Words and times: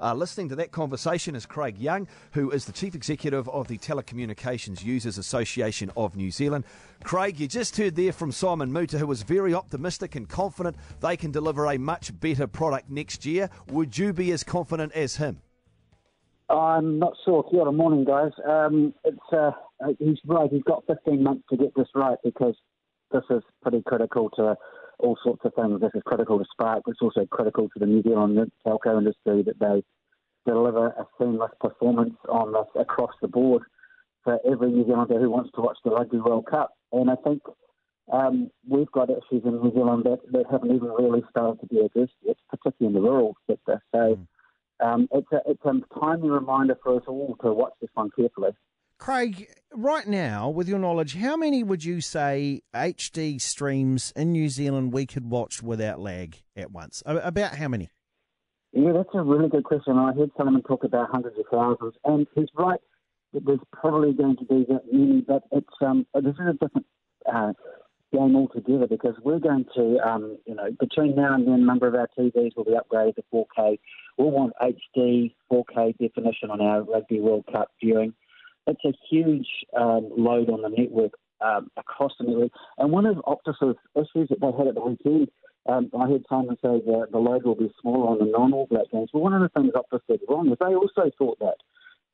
Uh, 0.00 0.14
listening 0.14 0.48
to 0.48 0.56
that 0.56 0.72
conversation 0.72 1.34
is 1.34 1.44
Craig 1.44 1.78
Young, 1.78 2.08
who 2.32 2.50
is 2.50 2.64
the 2.64 2.72
Chief 2.72 2.94
Executive 2.94 3.48
of 3.50 3.68
the 3.68 3.76
Telecommunications 3.76 4.82
Users 4.82 5.18
Association 5.18 5.90
of 5.96 6.16
New 6.16 6.30
Zealand. 6.30 6.64
Craig, 7.04 7.38
you 7.38 7.46
just 7.46 7.76
heard 7.76 7.96
there 7.96 8.12
from 8.12 8.32
Simon 8.32 8.72
Moutter, 8.72 8.96
who 8.96 9.06
was 9.06 9.22
very 9.22 9.52
optimistic 9.52 10.14
and 10.14 10.28
confident 10.28 10.76
they 11.00 11.16
can 11.16 11.30
deliver 11.30 11.66
a 11.66 11.78
much 11.78 12.18
better 12.18 12.46
product 12.46 12.88
next 12.88 13.26
year. 13.26 13.50
Would 13.68 13.98
you 13.98 14.14
be 14.14 14.32
as 14.32 14.42
confident 14.42 14.92
as 14.92 15.16
him? 15.16 15.42
I'm 16.48 16.98
not 16.98 17.12
sure. 17.24 17.44
Kia 17.44 17.60
ora, 17.60 17.72
morning, 17.72 18.04
guys. 18.04 18.32
Um, 18.48 18.92
it's 19.04 19.18
uh, 19.32 19.52
he's 19.98 20.18
right. 20.26 20.50
He's 20.50 20.64
got 20.64 20.84
15 20.86 21.22
months 21.22 21.44
to 21.50 21.56
get 21.56 21.74
this 21.76 21.86
right 21.94 22.18
because 22.24 22.56
this 23.12 23.22
is 23.30 23.42
pretty 23.62 23.82
critical 23.86 24.30
to 24.30 24.56
all 25.00 25.18
sorts 25.22 25.42
of 25.44 25.54
things. 25.54 25.80
This 25.80 25.90
is 25.94 26.02
critical 26.04 26.38
to 26.38 26.44
Spark. 26.52 26.82
It's 26.86 27.02
also 27.02 27.26
critical 27.26 27.68
to 27.68 27.78
the 27.78 27.86
New 27.86 28.02
Zealand 28.02 28.50
telco 28.66 28.98
industry 28.98 29.42
that 29.42 29.58
they 29.58 29.82
deliver 30.46 30.88
a 30.88 31.06
seamless 31.18 31.50
performance 31.60 32.14
on 32.28 32.52
this 32.52 32.66
across 32.78 33.12
the 33.20 33.28
board 33.28 33.62
for 34.24 34.38
every 34.50 34.70
New 34.70 34.86
Zealander 34.86 35.18
who 35.18 35.30
wants 35.30 35.50
to 35.54 35.60
watch 35.60 35.78
the 35.84 35.90
Rugby 35.90 36.18
World 36.18 36.46
Cup. 36.46 36.70
And 36.92 37.10
I 37.10 37.16
think 37.16 37.42
um, 38.12 38.50
we've 38.68 38.90
got 38.92 39.10
issues 39.10 39.42
in 39.44 39.60
New 39.62 39.72
Zealand 39.72 40.04
that, 40.04 40.20
that 40.32 40.44
haven't 40.50 40.74
even 40.74 40.88
really 40.88 41.22
started 41.30 41.60
to 41.60 41.66
be 41.66 41.80
addressed 41.80 42.12
yet, 42.22 42.36
particularly 42.48 42.96
in 42.96 43.02
the 43.02 43.08
rural 43.08 43.36
sector. 43.48 43.82
So 43.92 44.18
mm. 44.18 44.86
um, 44.86 45.08
it's, 45.12 45.30
a, 45.32 45.40
it's 45.46 45.64
a 45.64 45.98
timely 45.98 46.30
reminder 46.30 46.76
for 46.82 46.96
us 46.96 47.02
all 47.06 47.36
to 47.42 47.52
watch 47.52 47.72
this 47.80 47.90
one 47.94 48.10
carefully. 48.16 48.50
Craig, 49.00 49.48
right 49.72 50.06
now, 50.06 50.50
with 50.50 50.68
your 50.68 50.78
knowledge, 50.78 51.16
how 51.16 51.34
many 51.34 51.64
would 51.64 51.82
you 51.82 52.02
say 52.02 52.60
HD 52.74 53.40
streams 53.40 54.12
in 54.14 54.30
New 54.30 54.50
Zealand 54.50 54.92
we 54.92 55.06
could 55.06 55.24
watch 55.24 55.62
without 55.62 55.98
lag 55.98 56.36
at 56.54 56.70
once? 56.70 57.02
About 57.06 57.54
how 57.54 57.68
many? 57.68 57.88
Yeah, 58.72 58.92
that's 58.92 59.08
a 59.14 59.22
really 59.22 59.48
good 59.48 59.64
question. 59.64 59.96
I 59.96 60.12
heard 60.12 60.30
Solomon 60.36 60.60
talk 60.62 60.84
about 60.84 61.08
hundreds 61.10 61.38
of 61.38 61.46
thousands, 61.50 61.94
and 62.04 62.26
he's 62.34 62.48
right. 62.54 62.78
There's 63.32 63.58
probably 63.72 64.12
going 64.12 64.36
to 64.36 64.44
be 64.44 64.66
that 64.68 64.82
many, 64.92 65.22
but 65.22 65.44
it's 65.50 65.66
um, 65.80 66.06
this 66.14 66.34
is 66.34 66.46
a 66.50 66.52
different 66.52 66.86
uh, 67.32 67.54
game 68.12 68.36
altogether 68.36 68.86
because 68.86 69.14
we're 69.24 69.38
going 69.38 69.64
to, 69.76 69.98
um, 70.06 70.36
you 70.44 70.54
know, 70.54 70.68
between 70.78 71.16
now 71.16 71.36
and 71.36 71.46
then, 71.46 71.54
a 71.54 71.58
number 71.58 71.86
of 71.86 71.94
our 71.94 72.08
TVs 72.18 72.54
will 72.54 72.64
be 72.64 72.72
upgraded 72.72 73.14
to 73.14 73.22
4K. 73.32 73.78
We'll 74.18 74.30
want 74.30 74.52
HD 74.60 75.32
4K 75.50 75.96
definition 75.96 76.50
on 76.50 76.60
our 76.60 76.82
Rugby 76.82 77.20
World 77.20 77.46
Cup 77.50 77.68
viewing 77.82 78.12
it's 78.66 78.84
a 78.84 78.92
huge 79.10 79.48
um, 79.76 80.10
load 80.16 80.50
on 80.50 80.62
the 80.62 80.68
network 80.68 81.12
um, 81.40 81.70
across 81.76 82.12
the 82.18 82.26
network. 82.26 82.52
And 82.78 82.92
one 82.92 83.06
of 83.06 83.16
Optus's 83.16 83.76
issues 83.96 84.28
that 84.28 84.40
they 84.40 84.52
had 84.56 84.68
at 84.68 84.74
the 84.74 84.80
weekend, 84.80 85.28
um, 85.68 85.90
I 85.98 86.08
heard 86.08 86.24
Simon 86.28 86.56
say 86.62 86.80
that 86.84 87.08
the 87.12 87.18
load 87.18 87.44
will 87.44 87.54
be 87.54 87.72
smaller 87.80 88.08
on 88.08 88.18
the 88.18 88.30
non-All 88.30 88.66
Black 88.70 88.90
games. 88.92 89.10
But 89.12 89.20
one 89.20 89.34
of 89.34 89.42
the 89.42 89.48
things 89.48 89.72
Optus 89.72 90.00
said 90.06 90.20
wrong 90.28 90.50
is 90.50 90.58
they 90.60 90.74
also 90.74 91.10
thought 91.18 91.38
that, 91.40 91.56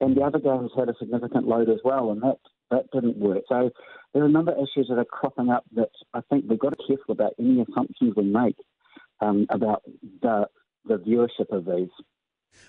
and 0.00 0.16
the 0.16 0.22
other 0.22 0.38
games 0.38 0.70
had 0.76 0.88
a 0.88 0.94
significant 0.98 1.46
load 1.46 1.68
as 1.68 1.80
well, 1.84 2.10
and 2.10 2.22
that 2.22 2.38
that 2.70 2.90
didn't 2.92 3.16
work. 3.16 3.44
So 3.48 3.70
there 4.12 4.22
are 4.22 4.26
a 4.26 4.30
number 4.30 4.52
of 4.52 4.58
issues 4.58 4.88
that 4.88 4.98
are 4.98 5.04
cropping 5.04 5.50
up 5.50 5.64
that 5.74 5.90
I 6.14 6.20
think 6.28 6.44
we've 6.48 6.58
got 6.58 6.70
to 6.70 6.76
be 6.76 6.96
careful 6.96 7.12
about 7.12 7.34
any 7.38 7.62
assumptions 7.62 8.14
we 8.16 8.24
make 8.24 8.56
um, 9.20 9.46
about 9.50 9.82
the 10.22 10.46
the 10.84 10.96
viewership 10.96 11.56
of 11.56 11.64
these. 11.64 11.90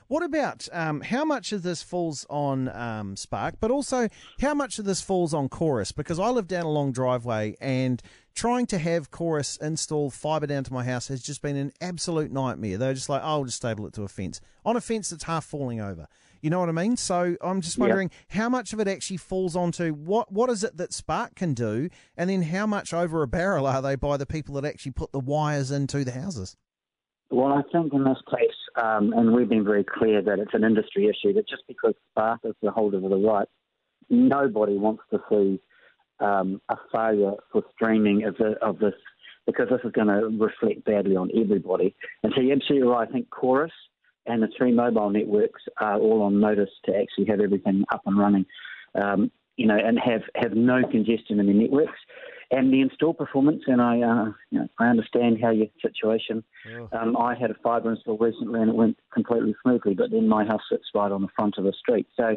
What 0.07 0.23
about 0.23 0.69
um, 0.71 1.01
how 1.01 1.25
much 1.25 1.51
of 1.51 1.63
this 1.63 1.83
falls 1.83 2.25
on 2.29 2.69
um, 2.69 3.17
Spark, 3.17 3.55
but 3.59 3.71
also 3.71 4.07
how 4.39 4.53
much 4.53 4.79
of 4.79 4.85
this 4.85 5.01
falls 5.01 5.33
on 5.33 5.49
Chorus? 5.49 5.91
Because 5.91 6.17
I 6.17 6.29
live 6.29 6.47
down 6.47 6.63
a 6.63 6.69
long 6.69 6.93
driveway 6.93 7.57
and 7.59 8.01
trying 8.33 8.67
to 8.67 8.77
have 8.77 9.11
Chorus 9.11 9.57
install 9.57 10.09
fibre 10.09 10.47
down 10.47 10.63
to 10.63 10.71
my 10.71 10.85
house 10.85 11.09
has 11.09 11.21
just 11.21 11.41
been 11.41 11.57
an 11.57 11.73
absolute 11.81 12.31
nightmare. 12.31 12.77
They're 12.77 12.93
just 12.93 13.09
like, 13.09 13.21
oh, 13.21 13.27
I'll 13.27 13.43
just 13.43 13.57
stable 13.57 13.85
it 13.85 13.93
to 13.93 14.03
a 14.03 14.07
fence 14.07 14.39
on 14.65 14.77
a 14.77 14.81
fence 14.81 15.09
that's 15.09 15.25
half 15.25 15.43
falling 15.43 15.81
over. 15.81 16.07
You 16.41 16.51
know 16.51 16.59
what 16.59 16.69
I 16.69 16.73
mean? 16.73 16.95
So 16.95 17.35
I'm 17.41 17.61
just 17.61 17.77
wondering 17.77 18.11
how 18.29 18.47
much 18.47 18.71
of 18.71 18.79
it 18.79 18.87
actually 18.87 19.17
falls 19.17 19.55
onto 19.55 19.91
what 19.91 20.31
what 20.31 20.49
is 20.49 20.63
it 20.63 20.77
that 20.77 20.93
Spark 20.93 21.35
can 21.35 21.53
do, 21.53 21.89
and 22.15 22.29
then 22.29 22.43
how 22.43 22.65
much 22.67 22.93
over 22.93 23.23
a 23.23 23.27
barrel 23.27 23.65
are 23.65 23.81
they 23.81 23.95
by 23.95 24.17
the 24.17 24.25
people 24.25 24.55
that 24.55 24.63
actually 24.63 24.91
put 24.91 25.11
the 25.11 25.19
wires 25.19 25.71
into 25.71 26.05
the 26.05 26.11
houses? 26.11 26.55
Well, 27.29 27.53
I 27.53 27.61
think 27.71 27.93
in 27.93 28.03
this 28.03 28.17
case, 28.29 28.55
um, 28.81 29.13
and 29.13 29.33
we've 29.33 29.49
been 29.49 29.65
very 29.65 29.83
clear 29.83 30.21
that 30.21 30.39
it's 30.39 30.53
an 30.53 30.63
industry 30.63 31.07
issue, 31.07 31.33
that 31.33 31.47
just 31.47 31.63
because 31.67 31.93
Spark 32.11 32.39
is 32.45 32.55
the 32.61 32.71
holder 32.71 32.97
of 32.97 33.09
the 33.09 33.17
rights, 33.17 33.51
nobody 34.09 34.77
wants 34.77 35.03
to 35.11 35.19
see 35.29 35.59
um, 36.19 36.61
a 36.69 36.77
failure 36.91 37.33
for 37.51 37.63
streaming 37.75 38.23
of, 38.23 38.37
the, 38.37 38.55
of 38.61 38.79
this 38.79 38.93
because 39.45 39.67
this 39.69 39.81
is 39.83 39.91
going 39.91 40.07
to 40.07 40.27
reflect 40.43 40.85
badly 40.85 41.15
on 41.15 41.29
everybody. 41.39 41.95
And 42.23 42.31
so 42.35 42.41
you're 42.41 42.55
absolutely 42.55 42.87
right. 42.87 43.07
I 43.07 43.11
think 43.11 43.29
Chorus 43.29 43.71
and 44.25 44.41
the 44.41 44.49
three 44.57 44.73
mobile 44.73 45.09
networks 45.09 45.63
are 45.79 45.99
all 45.99 46.21
on 46.21 46.39
notice 46.39 46.69
to 46.85 46.95
actually 46.95 47.25
have 47.25 47.39
everything 47.39 47.83
up 47.91 48.01
and 48.05 48.17
running, 48.17 48.45
um, 48.95 49.31
you 49.57 49.67
know, 49.67 49.77
and 49.77 49.99
have, 49.99 50.21
have 50.35 50.53
no 50.53 50.81
congestion 50.89 51.39
in 51.39 51.47
the 51.47 51.53
networks 51.53 51.99
and 52.51 52.71
the 52.71 52.81
install 52.81 53.13
performance. 53.13 53.63
And 53.67 53.81
I, 53.81 54.01
uh, 54.01 54.25
you 54.51 54.59
know, 54.59 54.67
I 54.79 54.87
understand 54.87 55.39
how 55.41 55.51
your 55.51 55.67
situation. 55.81 56.43
Yeah. 56.69 56.87
Um, 56.99 57.17
I 57.17 57.35
had 57.35 57.51
a 57.51 57.55
fibre 57.63 57.91
install 57.91 58.17
recently, 58.17 58.61
and 58.61 58.69
it 58.69 58.75
went 58.75 58.97
completely 59.13 59.55
smoothly. 59.63 59.93
But 59.93 60.11
then 60.11 60.27
my 60.27 60.45
house 60.45 60.61
sits 60.71 60.85
right 60.93 61.11
on 61.11 61.21
the 61.21 61.27
front 61.35 61.55
of 61.57 61.63
the 61.63 61.73
street, 61.73 62.07
so 62.15 62.35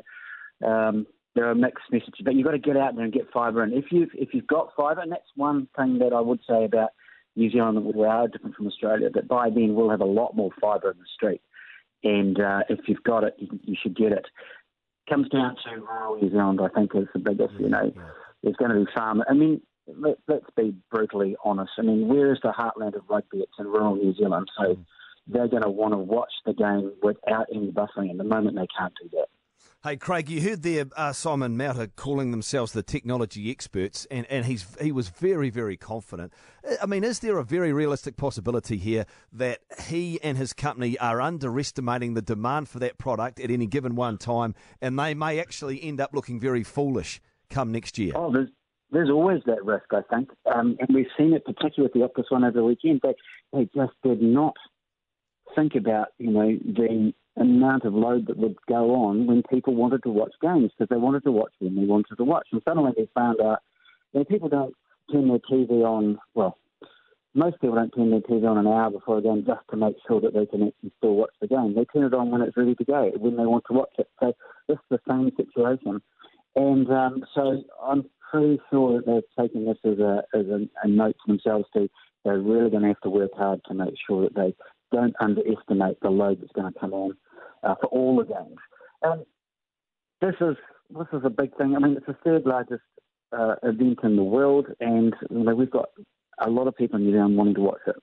um, 0.67 1.07
there 1.35 1.49
are 1.49 1.55
mixed 1.55 1.85
messages. 1.91 2.21
But 2.25 2.35
you've 2.35 2.47
got 2.47 2.53
to 2.53 2.59
get 2.59 2.77
out 2.77 2.95
there 2.97 3.05
and 3.05 3.13
get 3.13 3.31
fibre. 3.33 3.63
And 3.63 3.73
if 3.73 3.87
you've 3.91 4.11
if 4.15 4.35
you've 4.35 4.47
got 4.47 4.71
fibre, 4.77 5.01
and 5.01 5.13
that's 5.13 5.23
one 5.37 5.69
thing 5.77 5.99
that 5.99 6.13
I 6.13 6.21
would 6.21 6.41
say 6.49 6.65
about 6.65 6.91
New 7.37 7.51
Zealand 7.51 7.77
that 7.77 7.97
we 7.97 8.05
are 8.05 8.29
different 8.29 8.57
from 8.57 8.67
Australia. 8.67 9.11
That 9.13 9.29
by 9.29 9.51
then 9.51 9.75
we'll 9.75 9.91
have 9.91 10.01
a 10.01 10.05
lot 10.07 10.37
more 10.37 10.51
fibre 10.61 10.91
in 10.91 10.99
the 10.99 11.05
street. 11.15 11.41
And 12.03 12.41
uh, 12.41 12.61
if 12.71 12.81
you've 12.89 13.03
got 13.05 13.25
it, 13.25 13.35
you, 13.39 13.49
you 13.63 13.77
should 13.81 13.95
get 13.95 14.13
it 14.13 14.25
comes 15.11 15.29
down 15.29 15.57
to 15.65 15.81
rural 15.81 16.17
New 16.17 16.31
Zealand, 16.31 16.61
I 16.63 16.69
think, 16.69 16.93
is 16.95 17.09
the 17.13 17.19
biggest. 17.19 17.55
You 17.59 17.69
know, 17.69 17.93
there's 18.43 18.57
going 18.57 18.71
to 18.71 18.85
be 18.85 18.91
farm. 18.95 19.23
I 19.29 19.35
mean, 19.35 19.61
let, 19.99 20.19
us 20.29 20.43
be 20.57 20.75
brutally 20.91 21.37
honest. 21.45 21.73
I 21.79 21.83
mean, 21.83 22.09
where 22.09 22.33
is 22.33 22.39
the 22.43 22.51
heartland 22.51 22.97
of 22.97 23.03
rugby? 23.09 23.39
It's 23.39 23.53
in 23.59 23.67
rural 23.67 23.97
New 23.97 24.15
Zealand, 24.15 24.49
so 24.59 24.75
mm. 24.75 24.85
they're 25.27 25.49
going 25.49 25.63
to 25.63 25.71
want 25.71 25.95
to 25.95 25.99
watch 25.99 26.33
the 26.47 26.53
game 26.53 26.93
without 27.03 27.47
any 27.55 27.71
buffering. 27.71 28.11
And 28.11 28.21
the 28.21 28.25
moment 28.25 28.57
they 28.57 28.67
can't 28.77 28.93
do 29.03 29.09
that. 29.13 29.27
Hey 29.83 29.97
Craig, 29.97 30.29
you 30.29 30.43
heard 30.43 30.63
there 30.63 30.85
uh, 30.95 31.13
Simon 31.15 31.57
Moutter 31.57 31.87
calling 31.87 32.33
themselves 32.33 32.73
the 32.73 32.83
technology 32.83 33.51
experts, 33.51 34.07
and, 34.11 34.27
and 34.29 34.45
he's 34.45 34.67
he 34.79 34.93
was 34.93 35.09
very 35.09 35.49
very 35.49 35.79
confident. 35.79 36.35
I 36.83 36.85
mean, 36.85 37.03
is 37.03 37.21
there 37.21 37.39
a 37.39 37.45
very 37.45 37.73
realistic 37.73 38.19
possibility 38.19 38.77
here 38.77 39.07
that 39.33 39.61
he 39.87 40.21
and 40.23 40.37
his 40.37 40.53
company 40.53 40.99
are 40.99 41.23
underestimating 41.23 42.13
the 42.13 42.21
demand 42.21 42.69
for 42.69 42.79
that 42.81 42.99
product 42.99 43.41
at 43.41 43.51
any 43.51 43.67
given 43.67 43.95
one 43.95 44.19
time, 44.19 44.55
and 44.83 44.99
they 44.99 45.15
may 45.15 45.41
actually 45.41 45.83
end 45.83 45.99
up 45.99 46.11
looking 46.13 46.39
very 46.39 46.63
foolish 46.63 47.23
come 47.51 47.73
next 47.73 47.99
year? 47.99 48.13
Oh, 48.15 48.33
there's 48.33 48.51
there's 48.93 49.11
always 49.11 49.43
that 49.47 49.65
risk, 49.65 49.87
I 49.93 50.03
think, 50.11 50.31
um, 50.53 50.77
and 50.81 50.95
we've 50.95 51.07
seen 51.17 51.33
it 51.33 51.45
particularly 51.45 51.91
with 51.93 51.93
the 51.93 52.23
Optus 52.23 52.31
one 52.31 52.45
over 52.45 52.59
the 52.59 52.65
weekend. 52.65 53.01
They 53.03 53.15
they 53.53 53.69
just 53.75 53.93
did 54.03 54.23
not 54.23 54.57
think 55.55 55.75
about 55.75 56.09
you 56.19 56.31
know 56.31 56.59
the 56.65 57.13
amount 57.37 57.85
of 57.85 57.95
load 57.95 58.27
that 58.27 58.37
would 58.37 58.57
go 58.69 58.95
on 58.95 59.27
when 59.27 59.43
people 59.51 59.75
wanted 59.75 60.03
to 60.03 60.11
watch 60.11 60.33
games 60.43 60.71
because 60.77 60.89
they 60.91 61.01
wanted 61.01 61.23
to 61.25 61.33
watch 61.33 61.53
when 61.59 61.77
they 61.77 61.85
wanted 61.85 62.17
to 62.17 62.25
watch, 62.25 62.49
and 62.53 62.63
suddenly 62.65 62.93
they 62.97 63.09
found 63.15 63.41
out 63.41 63.61
you 64.13 64.21
know, 64.21 64.25
people 64.25 64.49
don't 64.49 64.75
turn 65.13 65.29
their 65.29 65.39
TV 65.39 65.83
on. 65.85 66.19
Well, 66.35 66.59
most 67.35 67.61
people 67.61 67.77
don't 67.77 67.95
turn 67.95 68.11
their 68.11 68.21
TV 68.21 68.49
on 68.49 68.59
an 68.59 68.67
hour 68.67 68.91
before 68.91 69.19
a 69.19 69.23
game 69.23 69.45
just 69.47 69.61
to 69.71 69.77
make 69.77 69.97
sure 70.07 70.21
that 70.21 70.35
they 70.35 70.47
can 70.47 70.69
actually 70.69 70.93
still 70.99 71.15
watch 71.15 71.31
the 71.41 71.47
game. 71.47 71.75
They 71.75 71.85
turn 71.85 72.05
it 72.05 72.15
on 72.15 72.31
when 72.31 72.43
it's 72.43 72.57
ready 72.57 72.75
to 72.75 72.85
go, 72.85 73.11
when 73.17 73.37
they 73.37 73.47
want 73.47 73.65
to 73.69 73.75
watch 73.75 73.93
it. 73.99 74.09
So 74.19 74.35
it's 74.69 74.83
the 74.91 74.99
same 75.09 75.31
situation. 75.37 76.03
And 76.57 76.91
um, 76.91 77.25
so 77.35 77.63
I'm 77.81 78.05
pretty 78.31 78.61
sure 78.71 78.97
that 78.97 79.07
they're 79.07 79.47
taking 79.47 79.65
this 79.65 79.79
as 79.85 79.99
a 79.99 80.23
as 80.35 80.47
a, 80.47 80.69
a 80.83 80.89
note 80.89 81.17
to 81.25 81.33
themselves 81.33 81.67
to 81.75 81.89
they're 82.25 82.39
really 82.39 82.71
going 82.71 82.83
to 82.83 82.89
have 82.89 83.01
to 83.01 83.11
work 83.11 83.31
hard 83.35 83.61
to 83.67 83.75
make 83.75 83.95
sure 84.07 84.23
that 84.23 84.35
they 84.35 84.55
don't 84.93 85.15
underestimate 85.21 85.99
the 86.01 86.11
load 86.11 86.41
that's 86.41 86.53
going 86.53 86.73
to 86.73 86.79
come 86.79 86.93
on 86.93 87.17
uh, 87.63 87.75
for 87.81 87.87
all 87.87 88.17
the 88.17 88.25
games. 88.25 89.27
This 90.21 90.35
is 90.41 90.57
this 90.91 91.07
is 91.13 91.23
a 91.25 91.31
big 91.31 91.57
thing. 91.57 91.75
I 91.77 91.79
mean, 91.79 91.97
it's 91.97 92.07
the 92.07 92.17
third 92.25 92.45
largest 92.45 92.83
uh, 93.33 93.55
event 93.63 94.01
in 94.03 94.17
the 94.17 94.25
world, 94.25 94.67
and 94.81 95.15
you 95.31 95.45
know, 95.45 95.55
we've 95.55 95.71
got 95.71 95.89
a 96.39 96.51
lot 96.51 96.67
of 96.67 96.77
people 96.77 96.99
in 96.99 97.07
New 97.07 97.13
Zealand 97.13 97.37
wanting 97.37 97.55
to 97.55 97.61
watch 97.61 97.81
it. 97.87 97.97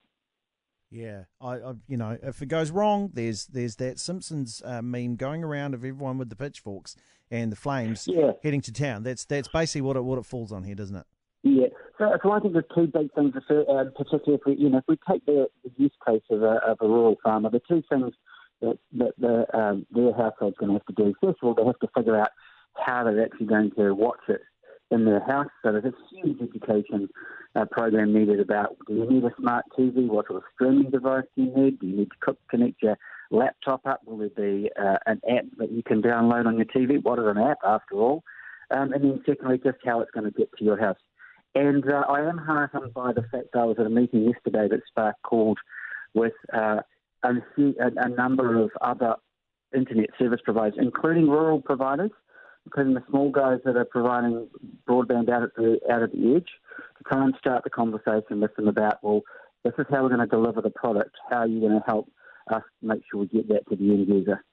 Yeah, 0.89 1.24
I, 1.42 1.56
I, 1.56 1.74
you 1.88 1.98
know, 1.98 2.18
if 2.24 2.42
it 2.42 2.45
goes 2.45 2.72
wrong, 2.72 3.12
there's 3.13 3.45
there's 3.48 3.75
that 3.78 4.00
Simpsons 4.00 4.62
uh, 4.63 4.81
meme 4.81 5.16
going 5.16 5.44
around 5.44 5.74
of 5.74 5.81
everyone 5.81 6.18
with 6.18 6.30
the 6.30 6.36
pitchforks 6.36 6.95
and 7.30 7.51
the 7.51 7.57
flames 7.57 8.07
yeah. 8.07 8.31
heading 8.42 8.62
to 8.62 8.72
town. 8.72 9.04
That's 9.04 9.25
that's 9.25 9.50
basically 9.50 9.81
what 9.81 9.98
it 9.98 10.04
what 10.04 10.18
it 10.18 10.25
falls 10.25 10.51
on 10.51 10.63
here, 10.63 10.75
doesn't 10.75 10.95
it? 10.95 11.06
Yeah. 11.44 11.68
So, 11.98 12.12
so 12.24 12.31
I 12.31 12.39
think 12.39 12.54
there's 12.54 12.66
two 12.75 12.88
big 12.88 13.13
things, 13.13 13.34
uh, 13.36 13.86
particularly 13.95 14.36
if 14.36 14.42
we, 14.45 14.56
you 14.56 14.69
know, 14.69 14.78
if 14.78 14.84
we 14.88 14.98
take 15.10 15.25
the, 15.25 15.48
the 15.63 15.72
use 15.78 15.92
case 16.06 16.22
of 16.30 16.44
a, 16.44 16.60
of 16.68 16.78
a 16.81 16.88
rural 16.88 17.16
farmer, 17.24 17.50
the 17.50 17.62
two 17.68 17.81
things 17.90 18.13
that, 18.62 18.78
that 18.94 19.13
the, 19.18 19.57
um, 19.57 19.86
their 19.92 20.13
household's 20.13 20.57
going 20.57 20.69
to 20.69 20.74
have 20.74 20.86
to 20.86 20.94
do. 20.94 21.13
First 21.22 21.40
of 21.42 21.48
all, 21.48 21.54
they 21.56 21.66
have 21.66 21.80
to 21.80 21.88
figure 21.95 22.19
out 22.19 22.30
how 22.75 23.04
they're 23.04 23.24
actually 23.24 23.48
going 23.48 23.72
to 23.78 23.94
watch 23.94 24.19
it 24.28 24.42
in 24.92 25.06
their 25.06 25.19
house. 25.19 25.48
So 25.63 25.72
there's 25.72 25.86
a 25.86 25.94
huge 26.10 26.42
education 26.42 27.10
uh, 27.56 27.66
program 27.66 28.13
needed 28.13 28.39
about 28.39 28.78
do 28.88 28.95
you 28.95 29.10
need 29.10 29.24
a 29.24 29.34
smart 29.39 29.66
TV? 29.78 30.07
What 30.07 30.28
sort 30.28 30.38
of 30.38 30.44
streaming 30.54 30.92
device 30.92 31.25
do 31.36 31.44
you 31.44 31.56
need? 31.56 31.80
Do 31.80 31.88
you 31.88 31.98
need 31.98 32.10
to 32.25 32.38
connect 32.50 32.81
your 32.81 32.98
laptop 33.31 33.86
up? 33.86 34.01
Will 34.06 34.18
there 34.18 34.30
be 34.30 34.69
uh, 34.80 34.98
an 35.06 35.22
app 35.30 35.45
that 35.57 35.72
you 35.72 35.84
can 35.84 36.01
download 36.01 36.45
on 36.45 36.56
your 36.56 36.66
TV? 36.66 37.04
What 37.04 37.19
is 37.19 37.25
an 37.28 37.38
app, 37.38 37.57
after 37.66 37.95
all? 37.95 38.24
Um, 38.72 38.94
and 38.94 39.04
then 39.04 39.22
secondly, 39.25 39.60
just 39.63 39.78
how 39.86 40.01
it's 40.01 40.12
going 40.12 40.25
to 40.25 40.38
get 40.38 40.50
to 40.57 40.63
your 40.63 40.80
house. 40.80 40.98
And 41.56 41.83
uh, 41.90 42.04
I 42.07 42.22
am 42.22 42.38
heartened 42.38 42.94
by 42.94 43.13
the 43.13 43.24
fact 43.31 43.56
I 43.56 43.63
was 43.63 43.78
at 43.80 43.86
a 43.86 43.90
meeting 43.90 44.25
yesterday 44.25 44.68
that 44.69 44.81
Spark 44.88 45.16
called 45.24 45.57
with 46.13 46.33
uh, 46.54 46.81
a, 47.24 47.33
a 47.78 48.10
number 48.10 48.62
of 48.62 48.72
other 48.81 49.16
internet 49.75 50.10
service 50.19 50.42
providers, 50.44 50.78
including 50.78 51.30
rural 51.30 51.62
providers, 51.62 52.12
including 52.68 52.96
the 52.96 53.04
small 53.10 53.31
guys 53.31 53.60
that 53.64 53.78
are 53.78 53.86
providing 53.86 54.46
broadband 54.90 55.30
out 55.30 55.42
at 55.42 55.56
the 55.56 55.80
out 55.90 56.04
at 56.04 56.12
the 56.12 56.36
edge, 56.36 56.50
to 56.98 57.04
try 57.08 57.24
and 57.24 57.34
start 57.40 57.64
the 57.64 57.69
conversation 57.69 58.42
with 58.42 58.54
them 58.58 58.68
about, 58.68 59.02
well, 59.02 59.22
this 59.64 59.74
is 59.78 59.86
how 59.90 60.04
we're 60.04 60.10
going 60.10 60.19
to 60.19 60.28
deliver 60.28 60.62
the 60.62 60.69
product. 60.69 61.16
How 61.30 61.38
are 61.38 61.48
you 61.48 61.62
going 61.62 61.80
to 61.80 61.86
help 61.86 62.12
us 62.52 62.64
make 62.81 63.04
sure 63.10 63.22
we 63.22 63.28
get 63.28 63.48
that 63.48 63.69
to 63.69 63.78
the 63.78 63.90
end 63.90 64.10
user? 64.10 64.44